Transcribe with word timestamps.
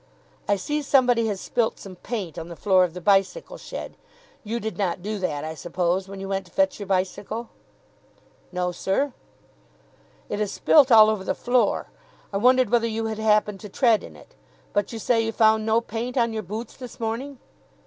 "I 0.47 0.55
see 0.55 0.81
somebody 0.81 1.27
has 1.27 1.39
spilt 1.39 1.77
some 1.77 1.95
paint 1.95 2.39
on 2.39 2.47
the 2.47 2.55
floor 2.55 2.83
of 2.83 2.95
the 2.95 2.99
bicycle 3.01 3.59
shed. 3.59 3.95
You 4.43 4.59
did 4.59 4.75
not 4.75 5.03
do 5.03 5.19
that, 5.19 5.43
I 5.43 5.53
suppose, 5.53 6.07
when 6.07 6.19
you 6.19 6.27
went 6.27 6.47
to 6.47 6.51
fetch 6.51 6.79
your 6.79 6.87
bicycle?" 6.87 7.49
"No, 8.51 8.71
sir." 8.71 9.13
"It 10.27 10.41
is 10.41 10.51
spilt 10.51 10.91
all 10.91 11.07
over 11.07 11.23
the 11.23 11.35
floor. 11.35 11.91
I 12.33 12.37
wondered 12.37 12.71
whether 12.71 12.87
you 12.87 13.05
had 13.05 13.19
happened 13.19 13.59
to 13.59 13.69
tread 13.69 14.03
in 14.03 14.15
it. 14.15 14.33
But 14.73 14.91
you 14.91 14.97
say 14.97 15.21
you 15.21 15.31
found 15.31 15.67
no 15.67 15.81
paint 15.81 16.17
on 16.17 16.33
your 16.33 16.41
boots 16.41 16.75
this 16.75 16.99
morning?" 16.99 17.37